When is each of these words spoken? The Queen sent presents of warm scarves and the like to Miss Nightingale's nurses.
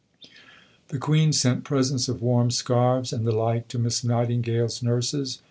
The 0.87 0.97
Queen 0.97 1.31
sent 1.31 1.63
presents 1.63 2.09
of 2.09 2.23
warm 2.23 2.49
scarves 2.49 3.13
and 3.13 3.23
the 3.23 3.31
like 3.31 3.67
to 3.67 3.77
Miss 3.77 4.03
Nightingale's 4.03 4.81
nurses. 4.81 5.37